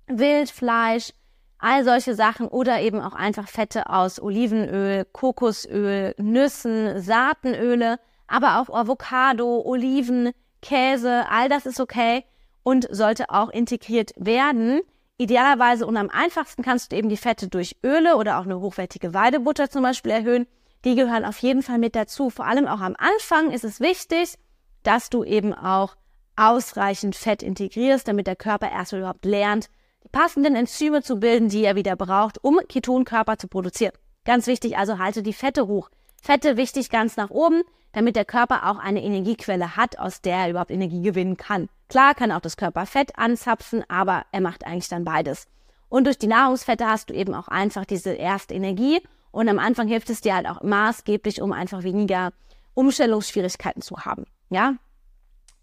Wildfleisch, 0.07 1.13
all 1.59 1.85
solche 1.85 2.15
Sachen 2.15 2.49
oder 2.49 2.81
eben 2.81 3.01
auch 3.01 3.15
einfach 3.15 3.49
Fette 3.49 3.89
aus 3.89 4.21
Olivenöl, 4.21 5.05
Kokosöl, 5.13 6.15
Nüssen, 6.19 7.01
Saatenöle, 7.01 7.99
aber 8.27 8.61
auch 8.61 8.69
Avocado, 8.69 9.63
Oliven, 9.65 10.33
Käse, 10.63 11.27
all 11.31 11.49
das 11.49 11.67
ist 11.67 11.81
okay 11.81 12.25
und 12.63 12.89
sollte 12.91 13.31
auch 13.31 13.51
integriert 13.51 14.13
werden. 14.17 14.81
Idealerweise 15.19 15.87
und 15.87 15.97
am 15.97 16.11
einfachsten 16.11 16.63
kannst 16.63 16.93
du 16.93 16.97
eben 16.97 17.09
die 17.09 17.17
Fette 17.17 17.49
durch 17.49 17.77
Öle 17.83 18.17
oder 18.17 18.39
auch 18.39 18.45
eine 18.45 18.61
hochwertige 18.61 19.15
Weidebutter 19.15 19.71
zum 19.71 19.83
Beispiel 19.83 20.13
erhöhen. 20.13 20.47
Die 20.85 20.95
gehören 20.95 21.25
auf 21.25 21.39
jeden 21.39 21.63
Fall 21.63 21.79
mit 21.79 21.97
dazu. 21.97 22.29
Vor 22.29 22.47
allem 22.47 22.67
auch 22.67 22.81
am 22.81 22.97
Anfang 22.99 23.51
ist 23.51 23.65
es 23.65 23.81
wichtig, 23.81 24.35
dass 24.83 25.09
du 25.09 25.25
eben 25.25 25.55
auch 25.55 25.97
ausreichend 26.37 27.17
Fett 27.17 27.43
integrierst, 27.43 28.07
damit 28.07 28.27
der 28.27 28.37
Körper 28.37 28.71
erst 28.71 28.93
überhaupt 28.93 29.25
lernt, 29.25 29.69
die 30.05 30.09
passenden 30.09 30.55
Enzyme 30.55 31.03
zu 31.03 31.17
bilden, 31.17 31.49
die 31.49 31.65
er 31.65 31.77
wieder 31.77 31.97
braucht, 31.97 32.43
um 32.45 32.61
Ketonkörper 32.69 33.39
zu 33.39 33.49
produzieren. 33.49 33.93
Ganz 34.25 34.47
wichtig, 34.47 34.77
also 34.77 34.99
halte 34.99 35.23
die 35.23 35.33
Fette 35.33 35.67
hoch. 35.67 35.89
Fette 36.23 36.57
wichtig 36.57 36.91
ganz 36.91 37.17
nach 37.17 37.31
oben, 37.31 37.63
damit 37.93 38.17
der 38.17 38.25
Körper 38.25 38.69
auch 38.69 38.79
eine 38.79 39.03
Energiequelle 39.03 39.77
hat, 39.77 39.99
aus 39.99 40.21
der 40.21 40.37
er 40.37 40.51
überhaupt 40.51 40.71
Energie 40.71 41.03
gewinnen 41.03 41.37
kann. 41.37 41.69
Klar 41.89 42.15
kann 42.15 42.33
auch 42.33 42.41
das 42.41 42.57
Körperfett 42.57 43.19
anzapfen, 43.19 43.85
aber 43.89 44.25
er 44.33 44.41
macht 44.41 44.67
eigentlich 44.67 44.89
dann 44.89 45.05
beides. 45.05 45.47
Und 45.89 46.05
durch 46.05 46.19
die 46.19 46.27
Nahrungsfette 46.27 46.87
hast 46.87 47.11
du 47.11 47.15
eben 47.15 47.35
auch 47.35 47.49
einfach 47.49 47.85
diese 47.85 48.13
erste 48.13 48.55
Energie 48.55 49.01
und 49.31 49.49
am 49.49 49.59
Anfang 49.59 49.87
hilft 49.87 50.11
es 50.11 50.21
dir 50.21 50.35
halt 50.35 50.49
auch 50.49 50.63
maßgeblich, 50.63 51.41
um 51.43 51.53
einfach 51.53 51.85
weniger 51.85 52.33
Umstellungsschwierigkeiten 52.75 53.83
zu 53.83 53.99
haben. 53.99 54.25
Ja? 54.51 54.75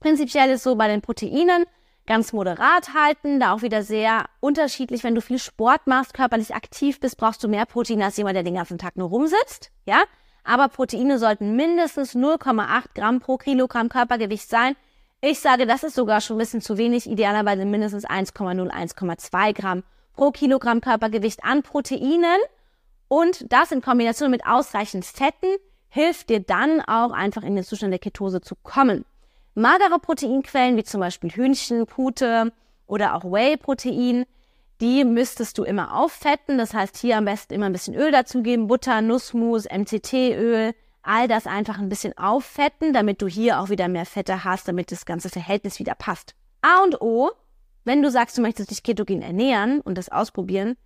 Prinzipiell 0.03 0.49
ist 0.49 0.63
so 0.63 0.75
bei 0.75 0.89
den 0.89 0.99
Proteinen 0.99 1.63
ganz 2.05 2.33
moderat 2.33 2.93
halten, 2.93 3.39
da 3.39 3.53
auch 3.53 3.61
wieder 3.61 3.83
sehr 3.83 4.25
unterschiedlich. 4.41 5.01
Wenn 5.05 5.15
du 5.15 5.21
viel 5.21 5.39
Sport 5.39 5.87
machst, 5.87 6.13
körperlich 6.13 6.53
aktiv 6.53 6.99
bist, 6.99 7.15
brauchst 7.15 7.41
du 7.41 7.47
mehr 7.47 7.65
Protein 7.65 8.03
als 8.03 8.17
jemand, 8.17 8.35
der 8.35 8.43
den 8.43 8.55
ganzen 8.55 8.77
Tag 8.77 8.97
nur 8.97 9.07
rumsitzt. 9.07 9.71
Ja? 9.85 10.03
Aber 10.43 10.67
Proteine 10.67 11.19
sollten 11.19 11.55
mindestens 11.55 12.15
0,8 12.15 12.83
Gramm 12.93 13.21
pro 13.21 13.37
Kilogramm 13.37 13.87
Körpergewicht 13.87 14.49
sein. 14.49 14.75
Ich 15.21 15.39
sage, 15.39 15.65
das 15.65 15.83
ist 15.83 15.95
sogar 15.95 16.19
schon 16.19 16.35
ein 16.35 16.39
bisschen 16.39 16.59
zu 16.59 16.77
wenig, 16.77 17.09
idealerweise 17.09 17.63
mindestens 17.63 18.05
1,0, 18.05 18.69
1,2 18.69 19.53
Gramm 19.53 19.83
pro 20.17 20.31
Kilogramm 20.31 20.81
Körpergewicht 20.81 21.45
an 21.45 21.63
Proteinen. 21.63 22.41
Und 23.07 23.45
das 23.53 23.71
in 23.71 23.81
Kombination 23.81 24.31
mit 24.31 24.45
ausreichend 24.45 25.05
Fetten 25.05 25.55
hilft 25.87 26.29
dir 26.29 26.41
dann 26.41 26.81
auch 26.81 27.11
einfach 27.11 27.43
in 27.43 27.55
den 27.55 27.63
Zustand 27.63 27.93
der 27.93 27.99
Ketose 27.99 28.41
zu 28.41 28.55
kommen. 28.63 29.05
Magere 29.55 29.99
Proteinquellen 29.99 30.77
wie 30.77 30.83
zum 30.83 30.99
Beispiel 30.99 31.29
Hühnchen, 31.29 31.85
Pute 31.85 32.51
oder 32.87 33.13
auch 33.15 33.23
Whey-Protein, 33.23 34.25
die 34.81 35.05
müsstest 35.05 35.57
du 35.57 35.63
immer 35.63 35.95
auffetten. 35.95 36.57
Das 36.57 36.73
heißt, 36.73 36.97
hier 36.97 37.17
am 37.17 37.25
besten 37.25 37.53
immer 37.53 37.67
ein 37.67 37.73
bisschen 37.73 37.95
Öl 37.95 38.11
dazugeben, 38.11 38.67
Butter, 38.67 39.01
Nussmus, 39.01 39.65
MCT-Öl, 39.65 40.73
all 41.03 41.27
das 41.27 41.45
einfach 41.45 41.77
ein 41.77 41.89
bisschen 41.89 42.17
auffetten, 42.17 42.93
damit 42.93 43.21
du 43.21 43.27
hier 43.27 43.59
auch 43.59 43.69
wieder 43.69 43.87
mehr 43.87 44.05
Fette 44.05 44.43
hast, 44.43 44.67
damit 44.67 44.91
das 44.91 45.05
ganze 45.05 45.29
Verhältnis 45.29 45.77
wieder 45.77 45.95
passt. 45.95 46.33
A 46.61 46.81
und 46.83 46.99
O, 47.01 47.29
wenn 47.83 48.01
du 48.01 48.09
sagst, 48.09 48.37
du 48.37 48.41
möchtest 48.41 48.71
dich 48.71 48.81
ketogen 48.81 49.21
ernähren 49.21 49.81
und 49.81 49.97
das 49.97 50.09
ausprobieren, 50.09 50.77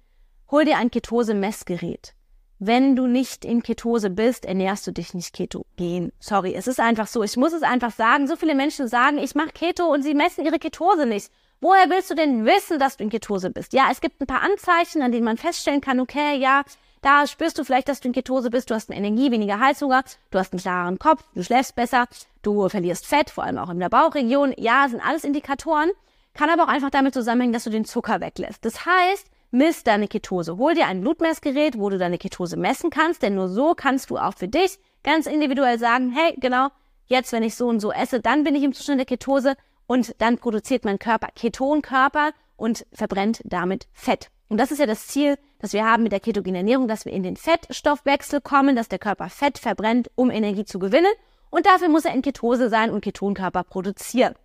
hol 0.52 0.66
dir 0.66 0.78
ein 0.78 0.92
Ketose-Messgerät. 0.92 2.17
Wenn 2.60 2.96
du 2.96 3.06
nicht 3.06 3.46
in 3.46 3.62
Ketose 3.62 4.10
bist, 4.10 4.46
ernährst 4.46 4.88
du 4.88 4.92
dich 4.92 5.14
nicht 5.14 5.34
ketogen. 5.34 6.12
Sorry, 6.20 6.56
es 6.56 6.66
ist 6.66 6.80
einfach 6.80 7.06
so. 7.06 7.22
Ich 7.22 7.38
muss 7.38 7.54
es 7.54 7.62
einfach 7.62 7.92
sagen. 7.92 8.28
So 8.28 8.36
viele 8.36 8.56
Menschen 8.56 8.88
sagen, 8.88 9.20
ich 9.20 9.36
mache 9.36 9.52
Keto 9.54 9.86
und 9.86 10.02
sie 10.02 10.16
messen 10.16 10.44
ihre 10.44 10.58
Ketose 10.58 11.06
nicht. 11.06 11.32
Woher 11.62 11.90
willst 11.90 12.10
du 12.10 12.16
denn 12.16 12.46
wissen, 12.46 12.80
dass 12.80 12.98
du 12.98 13.04
in 13.04 13.10
Ketose 13.10 13.52
bist? 13.52 13.74
Ja, 13.74 13.90
es 13.92 14.02
gibt 14.02 14.22
ein 14.22 14.28
paar 14.28 14.42
Anzeichen, 14.42 15.02
an 15.02 15.12
denen 15.12 15.26
man 15.26 15.38
feststellen 15.38 15.82
kann, 15.82 16.00
okay, 16.00 16.38
ja, 16.38 16.64
da 17.02 17.28
spürst 17.28 17.58
du 17.58 17.64
vielleicht, 17.64 17.90
dass 17.90 18.00
du 18.00 18.08
in 18.08 18.14
Ketose 18.14 18.50
bist, 18.50 18.70
du 18.70 18.76
hast 18.76 18.90
mehr 18.90 18.98
Energie, 18.98 19.32
weniger 19.32 19.60
Heißhunger, 19.60 20.04
du 20.32 20.40
hast 20.40 20.54
einen 20.54 20.62
klaren 20.62 21.00
Kopf, 21.00 21.24
du 21.36 21.44
schläfst 21.44 21.76
besser, 21.76 22.06
du 22.42 22.70
verlierst 22.70 23.06
Fett, 23.06 23.30
vor 23.30 23.44
allem 23.44 23.58
auch 23.60 23.70
in 23.70 23.80
der 23.80 23.90
Bauchregion. 23.90 24.54
Ja, 24.58 24.88
sind 24.90 25.00
alles 25.00 25.24
Indikatoren, 25.24 25.92
kann 26.34 26.50
aber 26.50 26.64
auch 26.64 26.68
einfach 26.68 26.90
damit 26.90 27.14
zusammenhängen, 27.14 27.54
dass 27.54 27.64
du 27.64 27.70
den 27.70 27.86
Zucker 27.86 28.20
weglässt. 28.20 28.66
Das 28.66 28.86
heißt, 28.86 29.28
misst 29.52 29.88
deine 29.88 30.08
Ketose. 30.08 30.58
Hol 30.58 30.74
dir 30.74 30.88
ein 30.88 31.02
Blutmessgerät, 31.02 31.78
wo 31.78 31.90
du 31.90 31.98
deine 31.98 32.18
Ketose 32.18 32.58
messen 32.58 32.90
kannst, 32.90 33.22
denn 33.24 33.36
nur 33.36 33.48
so 33.48 33.74
kannst 33.76 34.10
du 34.10 34.18
auch 34.18 34.34
für 34.36 34.48
dich 34.48 34.80
ganz 35.04 35.26
individuell 35.26 35.80
sagen, 35.80 36.12
hey, 36.12 36.36
genau, 36.38 36.70
jetzt, 37.06 37.32
wenn 37.32 37.44
ich 37.44 37.56
so 37.56 37.68
und 37.68 37.80
so 37.80 37.92
esse, 37.92 38.20
dann 38.20 38.44
bin 38.44 38.56
ich 38.56 38.64
im 38.64 38.74
Zustand 38.74 39.00
der 39.00 39.06
Ketose 39.06 39.56
und 39.88 40.16
dann 40.22 40.38
produziert 40.38 40.86
mein 40.86 41.00
Körper 41.00 41.30
Ketonkörper 41.36 42.32
und 42.58 42.86
verbrennt 42.92 43.42
damit 43.46 43.88
Fett. 43.94 44.30
Und 44.50 44.58
das 44.58 44.72
ist 44.72 44.80
ja 44.80 44.86
das 44.86 45.08
Ziel, 45.08 45.38
das 45.60 45.74
wir 45.74 45.86
haben 45.86 46.04
mit 46.04 46.12
der 46.12 46.20
ketogenen 46.20 46.56
Ernährung, 46.56 46.88
dass 46.88 47.06
wir 47.06 47.12
in 47.12 47.24
den 47.24 47.36
Fettstoffwechsel 47.36 48.42
kommen, 48.42 48.76
dass 48.76 48.88
der 48.88 49.00
Körper 49.00 49.30
Fett 49.30 49.58
verbrennt, 49.58 50.10
um 50.16 50.32
Energie 50.32 50.66
zu 50.66 50.80
gewinnen. 50.80 51.12
Und 51.50 51.66
dafür 51.66 51.90
muss 51.90 52.06
er 52.06 52.14
in 52.14 52.22
Ketose 52.22 52.70
sein 52.70 52.92
und 52.92 53.02
Ketonkörper 53.02 53.64
produzieren. 53.64 54.36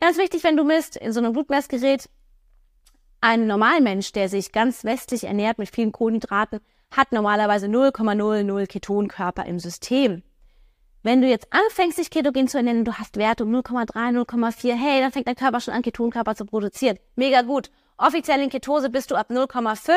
Ganz 0.00 0.18
wichtig, 0.18 0.44
wenn 0.44 0.56
du 0.56 0.64
misst, 0.64 0.96
in 0.96 1.12
so 1.12 1.20
einem 1.20 1.32
Blutmessgerät 1.32 2.08
ein 3.24 3.46
Normalmensch, 3.46 4.12
der 4.12 4.28
sich 4.28 4.52
ganz 4.52 4.84
westlich 4.84 5.24
ernährt 5.24 5.56
mit 5.56 5.74
vielen 5.74 5.92
Kohlenhydraten, 5.92 6.60
hat 6.90 7.10
normalerweise 7.10 7.68
0,00 7.68 8.66
Ketonkörper 8.66 9.46
im 9.46 9.58
System. 9.58 10.22
Wenn 11.02 11.22
du 11.22 11.28
jetzt 11.28 11.48
anfängst, 11.50 11.96
dich 11.96 12.10
ketogen 12.10 12.48
zu 12.48 12.58
ernähren, 12.58 12.84
du 12.84 12.92
hast 12.92 13.16
Werte 13.16 13.44
um 13.44 13.54
0,3, 13.54 14.26
0,4, 14.26 14.74
hey, 14.74 15.00
dann 15.00 15.10
fängt 15.10 15.26
dein 15.26 15.36
Körper 15.36 15.60
schon 15.60 15.72
an, 15.72 15.80
Ketonkörper 15.80 16.34
zu 16.34 16.44
produzieren. 16.44 16.98
Mega 17.16 17.40
gut. 17.40 17.70
Offiziell 17.96 18.42
in 18.42 18.50
Ketose 18.50 18.90
bist 18.90 19.10
du 19.10 19.14
ab 19.14 19.30
0,5, 19.30 19.94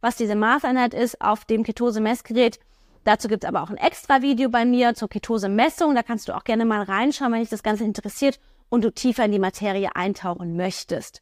was 0.00 0.16
diese 0.16 0.34
Maßeinheit 0.34 0.94
ist, 0.94 1.20
auf 1.20 1.44
dem 1.44 1.64
Ketose-Messgerät. 1.64 2.60
Dazu 3.04 3.28
gibt's 3.28 3.44
aber 3.44 3.62
auch 3.62 3.68
ein 3.68 3.76
extra 3.76 4.22
Video 4.22 4.48
bei 4.48 4.64
mir 4.64 4.94
zur 4.94 5.10
Ketose-Messung. 5.10 5.94
Da 5.94 6.02
kannst 6.02 6.28
du 6.28 6.34
auch 6.34 6.44
gerne 6.44 6.64
mal 6.64 6.82
reinschauen, 6.82 7.32
wenn 7.32 7.40
dich 7.40 7.50
das 7.50 7.62
Ganze 7.62 7.84
interessiert 7.84 8.40
und 8.70 8.84
du 8.84 8.90
tiefer 8.90 9.26
in 9.26 9.32
die 9.32 9.38
Materie 9.38 9.94
eintauchen 9.94 10.56
möchtest. 10.56 11.20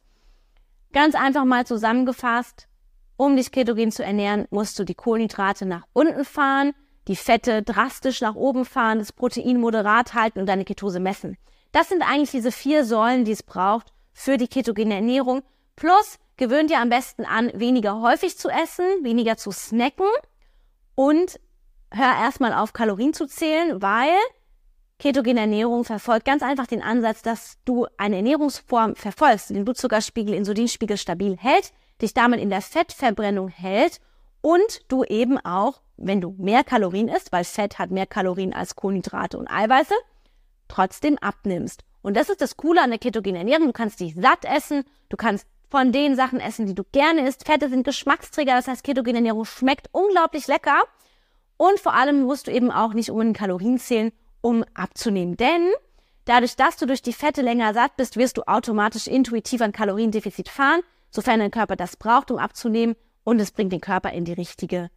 Ganz 0.91 1.13
einfach 1.13 1.45
mal 1.45 1.67
zusammengefasst, 1.67 2.67
um 3.15 3.35
dich 3.35 3.51
ketogen 3.51 3.91
zu 3.91 4.03
ernähren, 4.03 4.47
musst 4.49 4.79
du 4.79 4.83
die 4.83 4.95
Kohlenhydrate 4.95 5.65
nach 5.65 5.83
unten 5.93 6.25
fahren, 6.25 6.73
die 7.07 7.15
Fette 7.15 7.61
drastisch 7.61 8.21
nach 8.21 8.35
oben 8.35 8.65
fahren, 8.65 8.99
das 8.99 9.13
Protein 9.13 9.59
moderat 9.59 10.13
halten 10.13 10.39
und 10.39 10.45
deine 10.47 10.65
Ketose 10.65 10.99
messen. 10.99 11.37
Das 11.71 11.89
sind 11.89 12.01
eigentlich 12.01 12.31
diese 12.31 12.51
vier 12.51 12.85
Säulen, 12.85 13.25
die 13.25 13.33
es 13.33 13.43
braucht 13.43 13.93
für 14.13 14.37
die 14.37 14.47
ketogene 14.47 14.95
Ernährung. 14.95 15.43
Plus 15.75 16.17
gewöhn 16.37 16.67
dir 16.67 16.79
am 16.79 16.89
besten 16.89 17.25
an, 17.25 17.51
weniger 17.53 18.01
häufig 18.01 18.37
zu 18.37 18.49
essen, 18.49 18.85
weniger 19.03 19.37
zu 19.37 19.51
snacken 19.51 20.07
und 20.95 21.39
hör 21.91 22.17
erstmal 22.19 22.53
auf, 22.53 22.73
Kalorien 22.73 23.13
zu 23.13 23.27
zählen, 23.27 23.81
weil 23.81 24.17
Ketogene 24.99 25.39
Ernährung 25.39 25.85
verfolgt 25.85 26.25
ganz 26.25 26.43
einfach 26.43 26.67
den 26.67 26.81
Ansatz, 26.81 27.21
dass 27.21 27.57
du 27.63 27.87
eine 27.95 28.17
Ernährungsform 28.17 28.97
verfolgst, 28.97 29.49
den 29.49 29.63
Blutzuckerspiegel, 29.63 30.35
Insulinspiegel 30.35 30.97
stabil 30.97 31.37
hält, 31.37 31.71
dich 32.01 32.13
damit 32.13 32.41
in 32.41 32.49
der 32.49 32.61
Fettverbrennung 32.61 33.47
hält 33.47 34.01
und 34.41 34.81
du 34.89 35.05
eben 35.05 35.37
auch, 35.37 35.81
wenn 35.95 36.19
du 36.19 36.35
mehr 36.37 36.65
Kalorien 36.65 37.07
isst, 37.07 37.31
weil 37.31 37.45
Fett 37.45 37.79
hat 37.79 37.91
mehr 37.91 38.07
Kalorien 38.07 38.53
als 38.53 38.75
Kohlenhydrate 38.75 39.37
und 39.37 39.47
Eiweiße, 39.47 39.93
trotzdem 40.67 41.17
abnimmst. 41.17 41.85
Und 42.01 42.17
das 42.17 42.27
ist 42.27 42.41
das 42.41 42.57
Coole 42.57 42.81
an 42.81 42.89
der 42.89 42.99
ketogenen 42.99 43.37
Ernährung. 43.37 43.67
Du 43.67 43.73
kannst 43.73 44.01
dich 44.01 44.15
satt 44.15 44.43
essen, 44.43 44.83
du 45.07 45.15
kannst 45.15 45.47
von 45.69 45.93
den 45.93 46.17
Sachen 46.17 46.41
essen, 46.41 46.65
die 46.65 46.75
du 46.75 46.83
gerne 46.91 47.25
isst. 47.25 47.45
Fette 47.45 47.69
sind 47.69 47.85
Geschmacksträger, 47.85 48.55
das 48.55 48.67
heißt, 48.67 48.83
ketogene 48.83 49.19
Ernährung 49.19 49.45
schmeckt 49.45 49.87
unglaublich 49.93 50.47
lecker. 50.47 50.83
Und 51.55 51.79
vor 51.79 51.93
allem 51.93 52.23
musst 52.23 52.47
du 52.47 52.51
eben 52.51 52.69
auch 52.69 52.93
nicht 52.93 53.11
unbedingt 53.11 53.37
Kalorien 53.37 53.77
zählen 53.77 54.11
um 54.41 54.63
abzunehmen. 54.73 55.37
Denn 55.37 55.69
dadurch, 56.25 56.55
dass 56.55 56.77
du 56.77 56.85
durch 56.85 57.01
die 57.01 57.13
Fette 57.13 57.41
länger 57.41 57.73
satt 57.73 57.97
bist, 57.97 58.17
wirst 58.17 58.37
du 58.37 58.43
automatisch 58.43 59.07
intuitiv 59.07 59.61
ein 59.61 59.71
Kaloriendefizit 59.71 60.49
fahren, 60.49 60.81
sofern 61.11 61.39
dein 61.39 61.51
Körper 61.51 61.75
das 61.75 61.97
braucht, 61.97 62.31
um 62.31 62.37
abzunehmen. 62.37 62.95
Und 63.23 63.39
es 63.39 63.51
bringt 63.51 63.73
den 63.73 63.81
Körper 63.81 64.11
in 64.11 64.25
die 64.25 64.33
richtige 64.33 64.89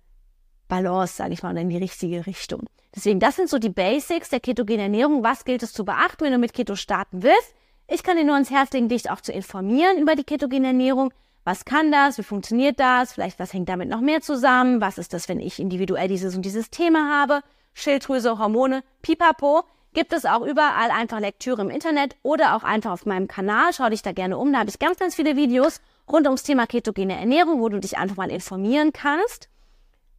Balance, 0.68 1.16
sage 1.16 1.34
ich 1.34 1.42
mal, 1.42 1.52
oder 1.52 1.60
in 1.60 1.68
die 1.68 1.76
richtige 1.76 2.26
Richtung. 2.26 2.62
Deswegen, 2.94 3.20
das 3.20 3.36
sind 3.36 3.48
so 3.48 3.58
die 3.58 3.68
Basics 3.68 4.28
der 4.28 4.40
ketogenen 4.40 4.80
Ernährung. 4.80 5.22
Was 5.22 5.44
gilt 5.44 5.62
es 5.62 5.72
zu 5.72 5.84
beachten, 5.84 6.24
wenn 6.24 6.32
du 6.32 6.38
mit 6.38 6.52
Keto 6.52 6.76
starten 6.76 7.22
willst? 7.22 7.54
Ich 7.88 8.02
kann 8.02 8.16
dir 8.16 8.24
nur 8.24 8.34
ans 8.34 8.50
Herz 8.50 8.72
legen, 8.72 8.88
dich 8.88 9.10
auch 9.10 9.20
zu 9.20 9.32
informieren 9.32 9.98
über 9.98 10.14
die 10.14 10.24
ketogene 10.24 10.68
Ernährung. 10.68 11.12
Was 11.44 11.64
kann 11.64 11.90
das? 11.90 12.18
Wie 12.18 12.22
funktioniert 12.22 12.78
das? 12.78 13.12
Vielleicht, 13.12 13.38
was 13.38 13.52
hängt 13.52 13.68
damit 13.68 13.88
noch 13.88 14.00
mehr 14.00 14.20
zusammen? 14.20 14.80
Was 14.80 14.98
ist 14.98 15.12
das, 15.12 15.28
wenn 15.28 15.40
ich 15.40 15.58
individuell 15.58 16.08
dieses 16.08 16.36
und 16.36 16.42
dieses 16.42 16.70
Thema 16.70 17.10
habe? 17.20 17.42
Schilddrüse, 17.74 18.38
Hormone, 18.38 18.82
pipapo. 19.02 19.64
Gibt 19.94 20.12
es 20.14 20.24
auch 20.24 20.40
überall 20.40 20.90
einfach 20.90 21.20
Lektüre 21.20 21.60
im 21.60 21.68
Internet 21.68 22.16
oder 22.22 22.56
auch 22.56 22.62
einfach 22.62 22.92
auf 22.92 23.04
meinem 23.04 23.28
Kanal. 23.28 23.72
Schau 23.74 23.90
dich 23.90 24.02
da 24.02 24.12
gerne 24.12 24.38
um. 24.38 24.52
Da 24.52 24.60
habe 24.60 24.70
ich 24.70 24.78
ganz, 24.78 24.98
ganz 24.98 25.14
viele 25.14 25.36
Videos 25.36 25.80
rund 26.10 26.26
ums 26.26 26.42
Thema 26.42 26.66
ketogene 26.66 27.18
Ernährung, 27.18 27.60
wo 27.60 27.68
du 27.68 27.78
dich 27.78 27.98
einfach 27.98 28.16
mal 28.16 28.30
informieren 28.30 28.92
kannst. 28.92 29.50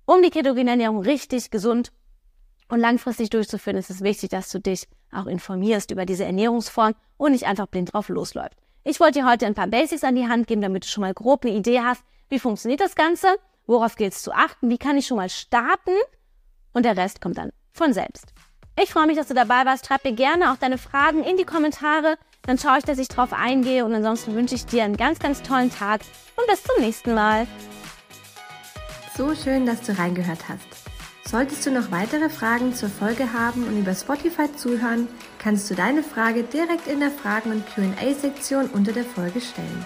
Um 0.06 0.22
die 0.22 0.30
ketogene 0.30 0.72
Ernährung 0.72 1.00
richtig 1.00 1.50
gesund 1.50 1.92
und 2.68 2.80
langfristig 2.80 3.30
durchzuführen, 3.30 3.78
ist 3.78 3.90
es 3.90 4.02
wichtig, 4.02 4.30
dass 4.30 4.50
du 4.50 4.60
dich 4.60 4.88
auch 5.12 5.26
informierst 5.26 5.92
über 5.92 6.06
diese 6.06 6.26
Ernährungsform 6.26 6.94
und 7.18 7.32
nicht 7.32 7.46
einfach 7.46 7.68
blind 7.68 7.94
drauf 7.94 8.10
losläuft. 8.10 8.58
Ich 8.84 9.00
wollte 9.00 9.20
dir 9.20 9.30
heute 9.30 9.46
ein 9.46 9.56
paar 9.56 9.68
Basics 9.68 10.04
an 10.04 10.16
die 10.16 10.28
Hand 10.28 10.48
geben, 10.48 10.62
damit 10.62 10.84
du 10.84 10.88
schon 10.88 11.02
mal 11.02 11.14
grob 11.14 11.46
eine 11.46 11.56
Idee 11.56 11.82
hast, 11.82 12.04
wie 12.30 12.40
funktioniert 12.40 12.82
das 12.82 12.96
Ganze, 12.96 13.28
worauf 13.66 13.96
gilt 13.96 14.14
es 14.14 14.22
zu 14.22 14.34
achten, 14.34 14.70
wie 14.70 14.78
kann 14.78 14.98
ich 14.98 15.08
schon 15.08 15.18
mal 15.18 15.30
starten 15.30 15.94
und 16.74 16.84
der 16.84 16.98
Rest 16.98 17.22
kommt 17.22 17.38
dann 17.38 17.52
von 17.72 17.94
selbst. 17.94 18.34
Ich 18.82 18.92
freue 18.92 19.06
mich, 19.06 19.18
dass 19.18 19.28
du 19.28 19.34
dabei 19.34 19.66
warst. 19.66 19.86
Schreib 19.86 20.04
mir 20.04 20.14
gerne 20.14 20.52
auch 20.52 20.58
deine 20.58 20.78
Fragen 20.78 21.24
in 21.24 21.38
die 21.38 21.46
Kommentare. 21.46 22.18
Dann 22.42 22.58
schaue 22.58 22.80
ich, 22.80 22.84
dass 22.84 22.98
ich 22.98 23.08
drauf 23.08 23.32
eingehe. 23.32 23.86
Und 23.86 23.94
ansonsten 23.94 24.34
wünsche 24.36 24.56
ich 24.56 24.66
dir 24.66 24.84
einen 24.84 24.98
ganz, 24.98 25.20
ganz 25.20 25.44
tollen 25.44 25.72
Tag 25.72 26.02
und 26.36 26.48
bis 26.48 26.64
zum 26.64 26.84
nächsten 26.84 27.14
Mal. 27.14 27.48
So 29.16 29.36
schön, 29.36 29.68
dass 29.68 29.82
du 29.82 29.98
reingehört 29.98 30.50
hast. 30.50 30.66
Solltest 31.26 31.66
du 31.66 31.72
noch 31.72 31.92
weitere 31.92 32.30
Fragen 32.30 32.74
zur 32.74 32.90
Folge 32.90 33.32
haben 33.32 33.66
und 33.66 33.80
über 33.80 33.94
Spotify 33.94 34.54
zuhören, 34.56 35.08
kannst 35.40 35.70
du 35.70 35.76
deine 35.76 36.04
Frage 36.04 36.44
direkt 36.44 36.88
in 36.88 37.00
der 37.00 37.12
Fragen- 37.12 37.52
und 37.52 37.66
QA-Sektion 37.68 38.68
unter 38.68 38.92
der 38.92 39.06
Folge 39.06 39.40
stellen. 39.40 39.86